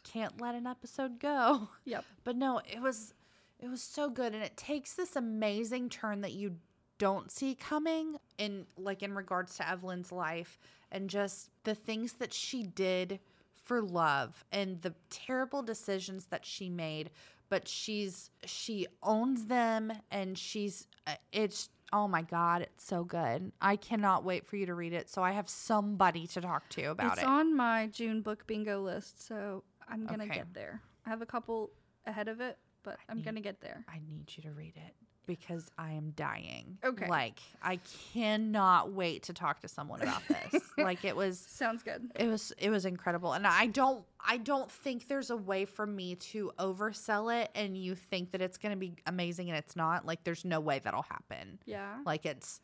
[0.05, 1.69] Can't let an episode go.
[1.85, 2.05] Yep.
[2.25, 3.13] But no, it was
[3.61, 6.57] It was so good and it takes this amazing turn that you
[6.99, 10.59] don't see coming in like in regards to Evelyn's life
[10.91, 13.21] and just the things that she did
[13.65, 17.11] for love and the terrible decisions that she made
[17.51, 23.51] but she's she owns them and she's uh, it's oh my god it's so good
[23.61, 26.83] i cannot wait for you to read it so i have somebody to talk to
[26.85, 30.35] about it's it It's on my June book bingo list, so I'm gonna Okay.
[30.35, 30.83] get there.
[31.07, 31.71] I have a couple
[32.07, 33.85] ahead of it, but I'm need- gonna get there.
[33.89, 34.95] i need you to read it
[35.29, 37.07] because i am dying Okay.
[37.07, 37.79] like i
[38.15, 42.11] cannot wait to talk to someone about this like it was Sounds good.
[42.17, 45.87] it was it was incredible and i don't i don't think there's a way for
[45.87, 49.77] me to oversell it and you think that it's going to be amazing and it's
[49.77, 51.99] not like there's no way that'll happen Yeah.
[52.07, 52.61] like it's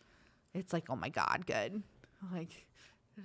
[0.55, 1.83] it's like oh my god good
[2.33, 2.67] like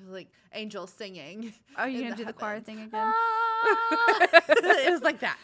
[0.07, 2.91] like angels singing Are you in gonna do the choir thing again?
[2.93, 3.13] Ah!
[4.49, 5.37] it was like that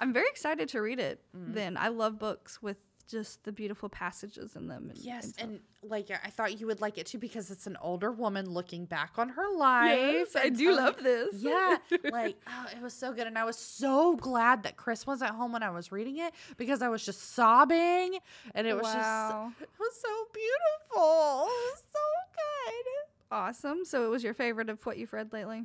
[0.00, 1.20] I'm very excited to read it.
[1.36, 1.52] Mm-hmm.
[1.52, 4.88] Then I love books with just the beautiful passages in them.
[4.90, 7.76] And, yes and and like i thought you would like it too because it's an
[7.82, 11.34] older woman looking back on her life Yes, I do telling- love this.
[11.42, 11.76] Yeah,
[12.10, 15.30] like oh, it was so good, and I was so glad that Chris was at
[15.30, 18.18] home when I was reading it because I was just sobbing,
[18.54, 19.52] and it was Wow.
[19.58, 21.98] just it was so beautiful, it was so
[22.34, 22.86] good.
[23.30, 23.84] awesome.
[23.84, 25.64] So it was your favorite of what you've read lately?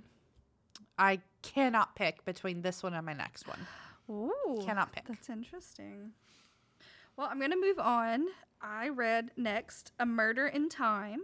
[0.98, 3.60] I cannot pick between this one and my next one.
[4.10, 5.06] Ooh, Cannot pick.
[5.08, 6.12] That's interesting.
[7.20, 8.28] Well, I'm going to move on.
[8.62, 11.24] I read next A Murder in Time.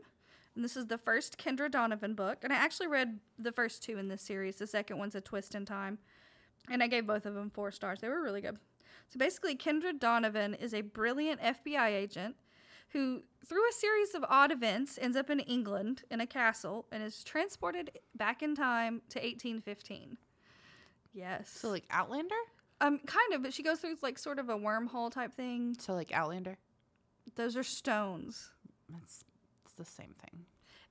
[0.54, 2.40] And this is the first Kendra Donovan book.
[2.44, 4.58] And I actually read the first two in this series.
[4.58, 6.00] The second one's A Twist in Time.
[6.70, 8.02] And I gave both of them four stars.
[8.02, 8.58] They were really good.
[9.08, 12.36] So basically, Kendra Donovan is a brilliant FBI agent
[12.90, 17.04] who, through a series of odd events, ends up in England in a castle and
[17.04, 20.18] is transported back in time to 1815.
[21.14, 21.50] Yes.
[21.50, 22.36] So like Outlander.
[22.82, 25.76] Um, kind of, but she goes through like sort of a wormhole type thing.
[25.80, 26.58] So like Outlander.
[27.36, 28.52] Those are stones.
[29.02, 29.24] It's
[29.64, 30.46] it's the same thing.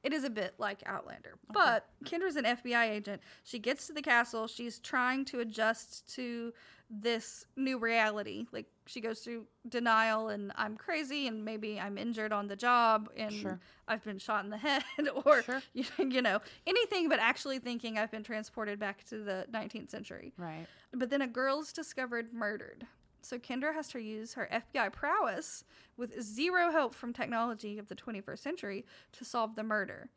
[0.05, 1.35] It is a bit like Outlander.
[1.53, 3.23] But Kendra's an FBI agent.
[3.43, 4.47] She gets to the castle.
[4.47, 6.53] She's trying to adjust to
[6.91, 8.45] this new reality.
[8.53, 13.09] Like she goes through denial and I'm crazy and maybe I'm injured on the job
[13.17, 13.59] and Sure.
[13.89, 14.85] I've been shot in the head
[15.25, 15.63] or Sure.
[15.73, 20.35] you, you know anything but actually thinking I've been transported back to the 19th century.
[20.37, 20.67] Right.
[20.93, 22.87] But then a girl's discovered murdered.
[23.25, 25.65] So Kendra has to use her FBI prowess
[25.97, 30.11] with zero help from technology of the 21st century to solve the murder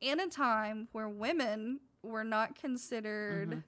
[0.00, 3.60] in a time where women were not considered mm-hmm.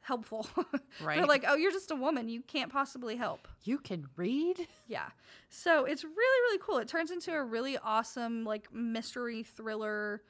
[0.00, 0.46] helpful.
[1.00, 1.18] Right.
[1.18, 2.28] They're like, oh, you're just a woman.
[2.28, 3.46] You can't possibly help.
[3.62, 4.66] You can read.
[4.88, 5.06] Yeah.
[5.48, 6.78] So it's really, really cool.
[6.78, 10.22] It turns into a really awesome, like, mystery thriller,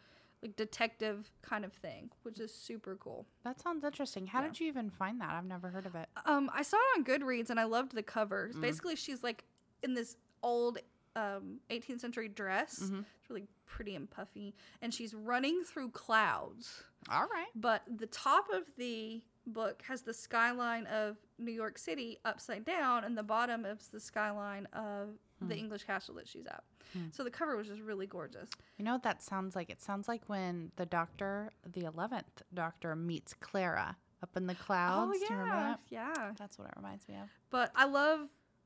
[0.42, 3.27] like, detective kind of thing, which is super cool.
[3.44, 4.27] That sounds interesting.
[4.27, 4.46] How Yeah.
[4.48, 5.31] did you even find that?
[5.31, 6.09] I've never heard of it.
[6.27, 8.51] Um, I saw it on Goodreads and I loved the cover.
[8.55, 8.61] Mm.
[8.61, 9.44] Basically, she's like
[9.83, 10.79] in this old
[11.16, 12.79] um 18th century dress.
[12.81, 13.01] Mm-hmm.
[13.20, 16.85] It's really pretty and puffy, and she's running through clouds.
[17.11, 17.48] All right.
[17.57, 23.03] But the top of the book has the skyline of New York City upside down,
[23.05, 25.61] and the bottom is the skyline of the Hmm.
[25.61, 26.64] English castle that she's at.
[27.12, 28.48] So the cover was just really gorgeous.
[28.77, 29.68] You know what that sounds like?
[29.70, 35.12] It sounds like when the doctor, the 11th doctor, meets Clara up in the clouds.
[35.14, 35.81] oh you remember yeah, that?
[36.16, 36.33] yeah.
[36.38, 37.29] That's what it reminds me of.
[37.51, 38.20] but I love,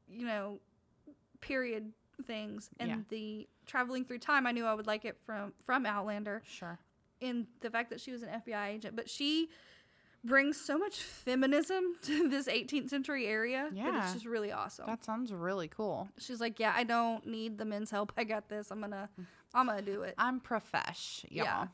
[0.08, 0.60] you know,
[1.40, 1.92] period
[2.24, 2.98] things and Yeah.
[3.08, 4.46] the traveling through time.
[4.46, 6.78] I knew I would like it from from Outlander Sure.
[7.20, 9.48] in the fact that she was an FBI agent, but she
[10.24, 14.04] brings so much feminism to this 18th century area Yeah.
[14.04, 14.86] it's just really awesome.
[14.86, 16.08] That sounds really cool.
[16.18, 18.12] She's like, "Yeah, I don't need the men's help.
[18.16, 18.70] I got this.
[18.70, 19.08] I'm gonna,
[19.54, 21.44] I'm gonna do it." I'm profesh, y'all.
[21.44, 21.66] Yeah.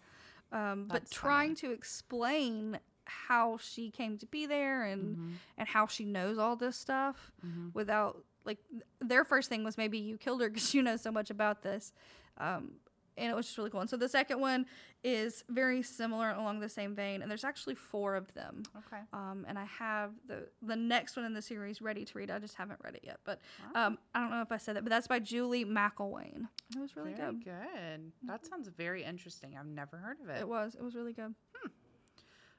[0.50, 5.30] Um, but trying to explain how she came to be there and Mm-hmm.
[5.58, 7.32] and how she knows all this stuff
[7.74, 11.10] without like th- their first thing was maybe you killed her because you know so
[11.12, 11.92] much about this
[12.38, 12.72] um,
[13.18, 14.64] and it was just really cool and so the second one
[15.04, 19.02] is very similar along the same vein and there's actually four of them Okay.
[19.12, 22.30] um, and I have the the next one in the series ready to read.
[22.30, 23.40] I just haven't read it yet, but
[23.74, 26.48] um, I don't know if I said that, but that's by Julie McElwain.
[26.74, 27.18] It was really good.
[27.18, 27.44] very good.
[27.44, 28.12] good.
[28.24, 29.56] That sounds very interesting.
[29.58, 30.40] I've never heard of it.
[30.40, 30.74] It was.
[30.74, 31.34] It was really good.
[31.54, 31.68] Hmm.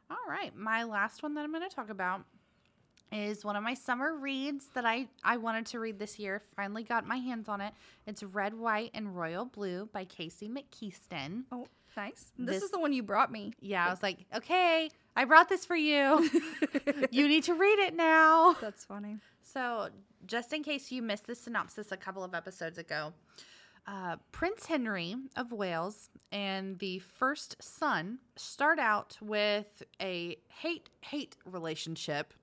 [0.10, 0.56] All right.
[0.56, 2.24] My last one that I'm going to talk about
[3.12, 6.42] is one of my summer reads that I, I wanted to read this year.
[6.56, 7.74] Finally got my hands on it.
[8.06, 11.44] It's Red, White, and Royal Blue by Casey McQuiston.
[11.52, 11.68] Oh,
[11.98, 12.32] nice.
[12.38, 13.54] This, This- is the one you brought me.
[13.62, 16.30] Yeah, I was like, okay, I brought this for you.
[17.12, 18.56] you need to read it now.
[18.62, 19.18] That's funny.
[19.42, 19.90] So,
[20.28, 23.14] just in case you missed the synopsis a couple of episodes ago,
[23.88, 31.36] uh, Prince Henry of Wales and the first son start out with a hate hate
[31.46, 32.34] relationship,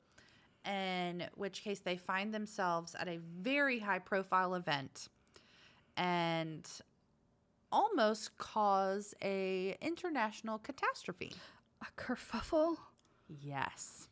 [0.66, 5.08] in which case they find themselves at a very high profile event
[5.96, 6.68] and
[7.72, 11.32] almost cause a international catastrophe.
[11.82, 12.76] A kerfuffle.
[13.28, 14.08] Yes.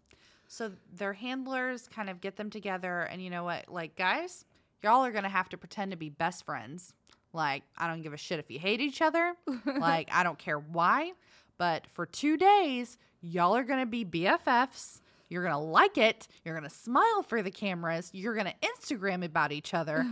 [0.46, 3.68] So their handlers kind of get them together and you know what?
[3.68, 4.44] Like guys,
[4.82, 6.92] y'all are going to have to pretend to be best friends.
[7.32, 9.34] Like I don't give a shit if you hate each other.
[9.78, 11.12] like I don't care why,
[11.58, 15.00] but for 2 days y'all are going to be BFFs.
[15.34, 16.28] You're going to like it.
[16.44, 18.08] You're going to smile for the cameras.
[18.12, 20.06] You're going to Instagram about each other.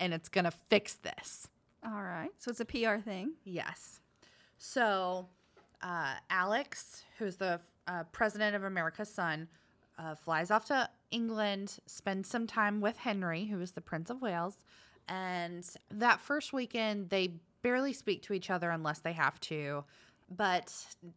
[0.00, 1.46] and it's going to fix this.
[1.84, 2.30] All right.
[2.38, 3.32] So it's a PR thing.
[3.44, 4.00] Yes.
[4.56, 5.28] So,
[5.82, 9.46] uh, Alex, who's the uh, president of America's son,
[9.98, 14.22] uh, flies off to England, spends some time with Henry, who is the Prince of
[14.22, 14.56] Wales.
[15.06, 19.84] And that first weekend, they barely speak to each other unless they have to.
[20.30, 20.72] But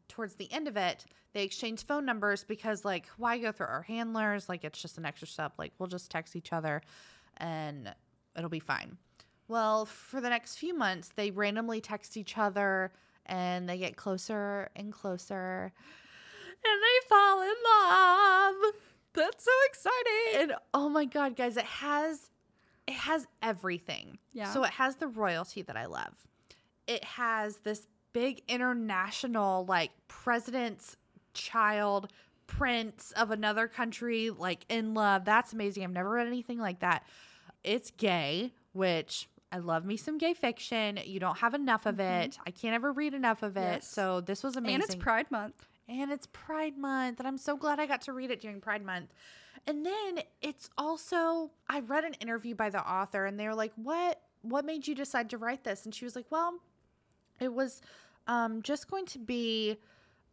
[0.08, 3.84] towards the end of it, they exchange phone numbers because, like, why go through our
[3.84, 4.50] handlers?
[4.50, 5.54] Like, it's just an extra step.
[5.58, 6.82] Like, we'll just text each other
[7.38, 7.94] and
[8.36, 8.98] it'll be fine.
[9.48, 12.92] Well, for the next few months, they randomly text each other
[13.26, 15.72] and they get closer and closer
[16.66, 18.74] and they fall in love.
[19.14, 20.42] That's so exciting.
[20.42, 22.30] And oh my god, guys, it has
[22.88, 24.18] it has everything.
[24.34, 24.52] Yeah.
[24.52, 26.16] So it has the royalty that I love.
[26.88, 30.96] It has this big international like president's
[31.34, 32.12] child
[32.48, 35.26] prince of another country like in love.
[35.26, 35.84] That's amazing.
[35.84, 37.04] I've never read anything like that.
[37.64, 41.00] It's gay, which I love me some gay fiction.
[41.06, 42.24] You don't have enough of mm-hmm.
[42.24, 42.40] it.
[42.46, 43.60] I can't ever read enough of it.
[43.60, 43.88] Yes.
[43.88, 44.76] So this was amazing.
[44.76, 45.68] and it's Pride Month.
[45.88, 47.20] And it's Pride Month.
[47.20, 49.14] And I'm so glad I got to read it during Pride Month.
[49.66, 53.72] And then it's also I read an interview by the author and they were like,
[53.76, 55.86] What what made you decide to write this?
[55.86, 56.60] And she was like, Well,
[57.40, 57.82] it was
[58.28, 59.78] um just going to be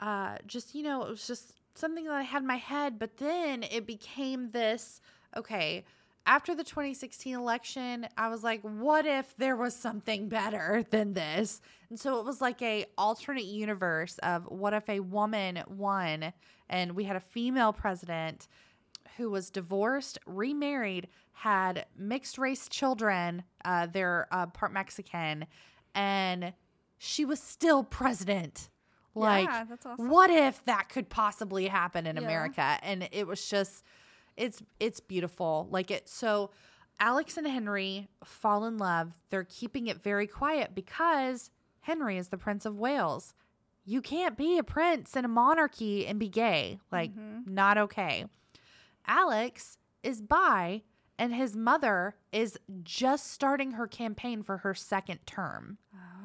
[0.00, 3.16] uh just, you know, it was just something that I had in my head, but
[3.16, 5.00] then it became this,
[5.36, 5.84] okay,
[6.26, 11.60] after the 2016 election, I was like, what if there was something better than this?
[11.88, 16.32] And so it was like a alternate universe of what if a woman won
[16.68, 18.46] and we had a female president
[19.16, 25.46] who was divorced, remarried, had mixed race children, uh, they're uh, part Mexican,
[25.94, 26.52] and
[27.02, 28.68] she was still president.
[29.14, 30.08] Like, Yeah, that's awesome.
[30.08, 32.22] what if that could possibly happen in Yeah.
[32.22, 32.78] America?
[32.82, 33.82] And it was just,
[34.36, 35.66] it's it's beautiful.
[35.70, 36.10] Like it.
[36.10, 36.50] So
[37.00, 39.18] Alex and Henry fall in love.
[39.30, 43.32] They're keeping it very quiet because Henry is the Prince of Wales.
[43.86, 46.80] You can't be a prince in a monarchy and be gay.
[46.92, 47.52] Like, mm-hmm.
[47.52, 48.26] not okay.
[49.06, 50.82] Alex is bi,
[51.18, 55.78] and his mother is just starting her campaign for her second term.
[55.94, 56.19] Oh.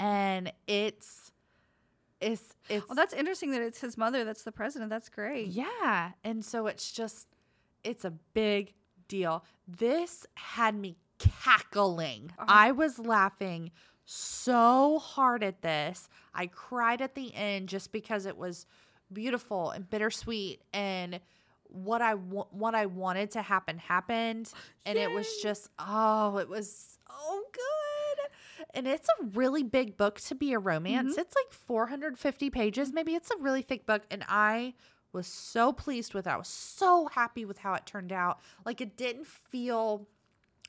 [0.00, 1.30] And it's
[2.20, 4.90] it's it's Well, that's interesting that it's his mother that's the president.
[4.90, 5.48] That's great.
[5.48, 6.10] yeah.
[6.24, 7.28] And so it's just,
[7.84, 8.74] it's a big
[9.08, 9.44] deal.
[9.68, 12.30] This had me cackling.
[12.38, 12.46] Uh-huh.
[12.48, 13.70] I was laughing
[14.04, 16.08] so hard at this.
[16.34, 18.66] I cried at the end just because it was
[19.12, 21.20] beautiful and bittersweet and
[21.64, 24.52] what I wa- what I wanted to happen happened
[24.84, 27.62] and it was just oh it was so good
[28.74, 31.12] and it's a really big book to be a romance.
[31.12, 31.20] Mm-hmm.
[31.20, 32.88] It's like 450 pages.
[32.88, 32.94] Mm-hmm.
[32.94, 34.74] Maybe it's a really thick book and I
[35.12, 36.30] was so pleased with it.
[36.30, 38.38] I was so happy with how it turned out.
[38.64, 40.06] Like it didn't feel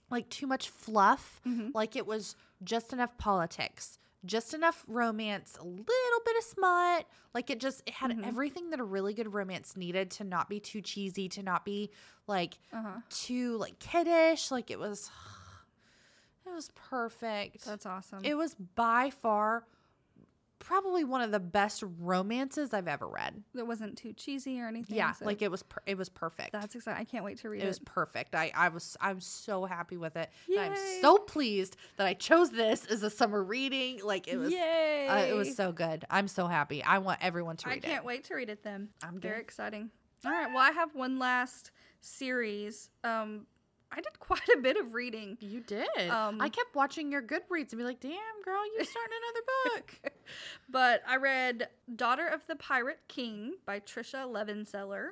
[0.09, 1.41] like too much fluff.
[1.47, 1.69] Mm-hmm.
[1.73, 7.07] Like it was just enough politics just enough romance a little bit of smut.
[7.33, 10.59] Like it just it had everything that a really good romance needed to not be
[10.59, 11.89] too cheesy to not be
[12.27, 12.99] like Uh-huh.
[13.09, 14.51] too like kiddish.
[14.51, 15.09] Like it was
[16.51, 18.19] it was perfect That's awesome.
[18.23, 19.65] it was by far
[20.59, 24.95] probably one of the best romances i've ever read it wasn't too cheesy or anything.
[24.95, 27.01] yeah so like it was per- it was perfect that's exciting.
[27.01, 27.67] I can't wait to read it it.
[27.67, 28.35] was perfect.
[28.35, 30.29] I, I was I'm so happy with it.
[30.55, 34.01] I'm so pleased that I chose this as a summer reading.
[34.03, 35.07] Like it was Yay!
[35.09, 36.05] uh, it was so good.
[36.11, 36.83] I'm so happy.
[36.83, 37.85] I want everyone to read it.
[37.85, 38.07] I can't it.
[38.07, 38.89] wait to read it then.
[39.01, 39.41] I'm Very good.
[39.41, 39.89] exciting.
[40.25, 40.47] All right.
[40.49, 42.89] Well, I have one last series.
[43.03, 43.47] Um,
[43.91, 45.37] I did quite a bit of reading.
[45.41, 46.09] You did.
[46.09, 50.13] Um, I kept watching your Goodreads and be like, "Damn, girl, you starting another book."
[50.69, 55.09] But I read Daughter of the Pirate King by Trisha Levenseller.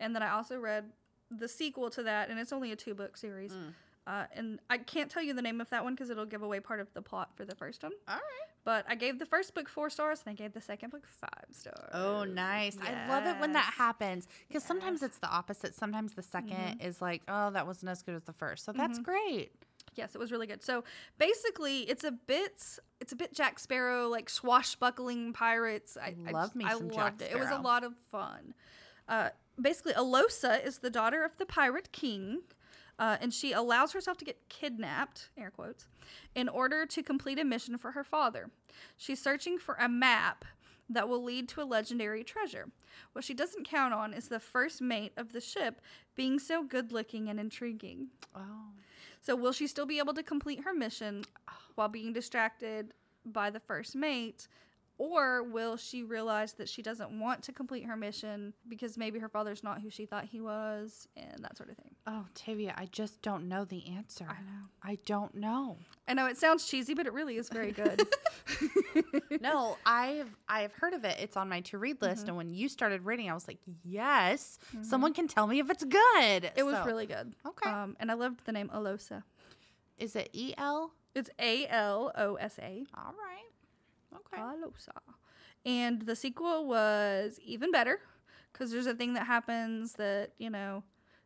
[0.00, 0.86] And then I also read
[1.30, 3.52] the sequel to that, and it's only a two book series.
[3.52, 3.72] Mm.
[4.06, 6.60] Uh, and I can't tell you the name of that one because it'll give away
[6.60, 7.92] part of the plot for the first one.
[8.08, 8.22] All right.
[8.64, 11.46] But I gave the first book four stars, and I gave the second book five
[11.52, 11.90] stars.
[11.92, 12.76] Oh, nice.
[12.82, 15.74] I love it when that happens because sometimes it's the opposite.
[15.74, 18.64] Sometimes the 2nd is like, "Oh, that wasn't as good as the first.
[18.64, 19.52] So that's great.
[19.94, 20.62] Yes, it was really good.
[20.62, 20.84] So
[21.18, 25.96] basically, it's a bit it's a bit Jack Sparrow like swashbuckling pirates.
[25.96, 27.32] I I Love just- me I some Jack loved it.
[27.32, 28.54] It was a lot of fun.
[29.08, 29.30] Uh,
[29.60, 32.40] basically, Alosa is the daughter of the pirate king,
[32.98, 35.86] uh, and she allows herself to get kidnapped, air quotes,
[36.34, 38.50] in order to complete a mission for her father.
[38.96, 40.44] She's searching for a map
[40.88, 42.68] that will lead to a legendary treasure.
[43.12, 45.80] What she doesn't count on is the first mate of the ship
[46.14, 48.08] being so good looking and intriguing.
[48.34, 48.70] Oh.
[49.20, 51.24] So, will she still be able to complete her mission
[51.74, 52.94] while being distracted
[53.24, 54.46] by the first mate?
[54.98, 59.28] Or will she realize that she doesn't want to complete her mission because maybe her
[59.28, 61.94] father's not who she thought he was and that sort of thing?
[62.06, 64.24] Oh, Tavia, I just don't know the answer.
[64.26, 64.68] I know.
[64.82, 65.76] I don't know.
[66.08, 68.06] I know it sounds cheesy, but it really is very good.
[69.40, 71.18] no, I've I've heard of it.
[71.20, 72.28] It's on my to read list, Mm-hmm.
[72.28, 75.84] and when you started reading, I was like, yes, someone can tell me if it's
[75.84, 76.50] good.
[76.56, 77.34] it was really good.
[77.46, 77.68] Okay.
[77.70, 79.24] Um, and I loved the name Alosa.
[79.98, 80.92] Is it E L?
[81.14, 82.84] It's A L O S A.
[82.96, 83.44] All right.
[84.16, 84.42] Okay.
[85.64, 88.00] And the sequel was even better
[88.52, 90.82] because there's a thing that happens that, you know,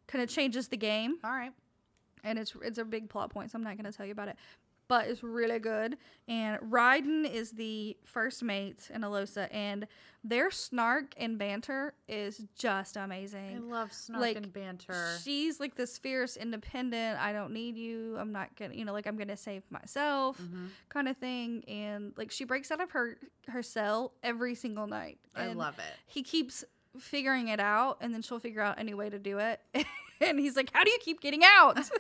[0.07, 1.19] kind of changes the game.
[1.25, 1.53] All right.
[2.25, 4.29] and it's it's a big plot point, so I'm not going to tell you about
[4.29, 4.37] it.
[4.91, 5.97] But it's really good.
[6.29, 9.87] And Riden is the first mate in Alosa, and
[10.25, 13.57] their snark and banter is just amazing.
[13.57, 15.17] I love snark Like, and banter.
[15.23, 17.19] She's like this fierce, independent.
[17.21, 18.17] I don't need you.
[18.19, 20.67] I'm not gonna, you know, like I'm gonna save myself, Mm-hmm.
[20.89, 21.65] kind of thing.
[21.69, 23.17] And like she breaks out of her
[23.49, 25.19] her cell every single night.
[25.37, 25.95] I love it.
[26.07, 26.65] He keeps
[26.99, 29.61] figuring it out, and then she'll figure out any way to do it.
[30.21, 31.79] and he's like, "How do you keep getting out?"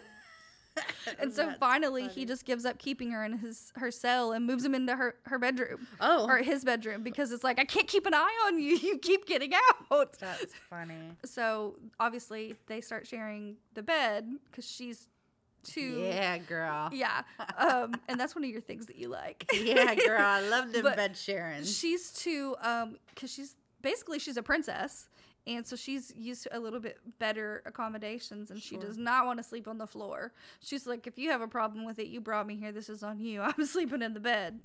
[1.18, 4.46] And so That's finally, he just gives up keeping her in his her cell and
[4.46, 7.88] moves him into her her bedroom Oh, or his bedroom because it's like I can't
[7.88, 8.76] keep an eye on you.
[8.82, 10.12] You keep getting out.
[10.18, 10.94] that's funny.
[11.24, 15.08] So obviously they start sharing the bed because she's
[15.62, 16.04] too.
[16.06, 16.88] Yeah, girl.
[16.92, 17.22] Yeah.
[17.58, 19.44] Um, and that's one of your things that you like.
[19.52, 20.20] Yeah, girl.
[20.20, 21.64] I love But bed sharing.
[21.64, 25.08] She's too um because she's basically she's a princess.
[25.46, 29.38] And so she's used to a little bit better accommodations and she does not want
[29.38, 30.32] to sleep on the floor.
[30.60, 32.72] She's like, if you have a problem with it, you brought me here.
[32.72, 33.40] This is on you.
[33.58, 34.60] I'm sleeping in the bed.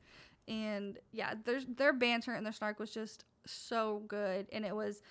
[0.47, 4.47] And yeah, their their banter and their snark was just so good.
[4.51, 5.01] And it was,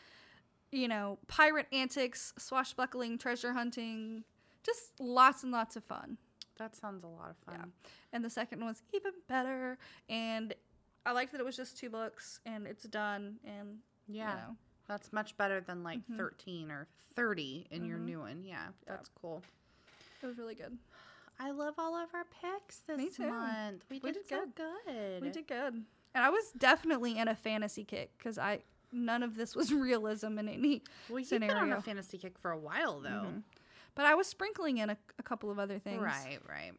[0.70, 4.22] you know, pirate antics, swashbuckling, treasure hunting,
[4.62, 6.18] just lots and lots of fun.
[6.58, 7.56] That sounds a lot of fun.
[7.58, 7.64] Yeah.
[8.12, 9.76] And the second one was even better.
[10.08, 10.54] And
[11.04, 13.38] I liked that it was just two books and it's done.
[13.44, 14.30] And Yeah.
[14.30, 14.56] you know,
[14.87, 16.16] That's much better than like Mhm.
[16.16, 18.05] 13 or 30 in your Mhm.
[18.05, 18.45] new one.
[18.45, 19.43] Yeah, that's cool.
[20.22, 20.78] it was really good.
[21.39, 23.28] I love all of our picks this Me too.
[23.28, 23.85] month.
[23.91, 25.22] We did, We did so good.
[25.22, 25.74] We did good.
[26.14, 28.62] And I was definitely in a fantasy kick because I
[28.93, 32.53] none of this was realism in any Well, you've been on a fantasy kick for
[32.53, 33.09] a while, though.
[33.26, 33.43] Mhm.
[33.97, 36.01] But I was sprinkling in a, a couple of other things.
[36.03, 36.72] Right, right.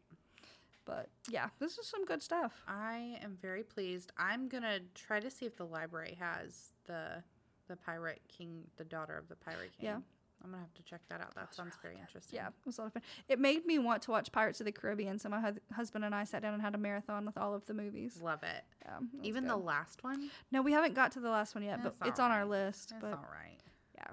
[0.86, 2.62] But yeah, this is some good stuff.
[2.66, 4.12] I am very pleased.
[4.16, 7.22] I'm gonna try to see if the library has the
[7.68, 9.86] the Pirate King, the daughter of the Pirate King.
[9.86, 9.96] Yeah.
[10.44, 11.34] I'm gonna have to check that out.
[11.34, 12.36] That sounds very interesting.
[12.36, 13.02] Yeah, it was a lot of fun.
[13.26, 16.14] It made me want to watch Pirates of the Caribbean, so my hu- husband and
[16.14, 18.20] I sat down and had a marathon with all of the movies.
[18.22, 18.62] Love it.
[18.84, 20.30] Yeah, it Even the last one.
[20.52, 22.90] no, we haven't got to the last one yet, but it's on our list.
[22.90, 23.58] That's but all right.
[23.96, 24.08] yeah.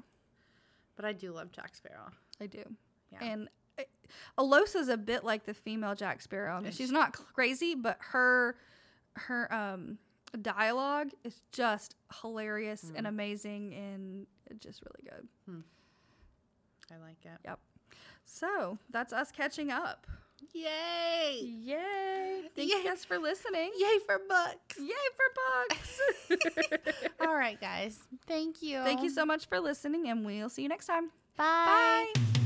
[0.96, 2.10] But I do love Jack Sparrow.
[2.42, 2.64] I do.
[3.12, 3.20] Yeah.
[3.22, 3.84] And uh,
[4.38, 6.56] Alosa's a bit like the female Jack Sparrow.
[6.56, 8.56] I mean, she's not crazy, but her
[9.16, 10.00] her um
[10.38, 13.10] dialogue is just hilarious and Mm.
[13.10, 14.28] amazing and
[14.60, 15.28] just really good.
[16.92, 17.40] I like it.
[17.46, 17.60] Yep.
[18.26, 20.06] So that's us catching up.
[20.54, 21.40] Yay!
[21.42, 22.50] Yay!
[22.56, 22.78] Thank Yay.
[22.78, 23.72] you guys for listening.
[23.78, 24.78] Yay for books!
[24.80, 26.38] Yay for
[26.70, 27.10] books!
[27.22, 28.00] All right, guys.
[28.28, 28.80] Thank you.
[28.84, 31.12] Thank you so much for listening, and we'll see you next time.
[31.38, 32.12] Bye.
[32.14, 32.42] Bye.